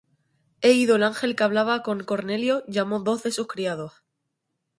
E 0.61 0.71
ido 0.71 0.95
el 0.95 1.03
ángel 1.03 1.35
que 1.35 1.43
hablaba 1.43 1.83
con 1.83 2.01
Cornelio, 2.03 2.63
llamó 2.65 3.01
dos 3.01 3.21
de 3.21 3.29
sus 3.29 3.45
criados, 3.45 4.01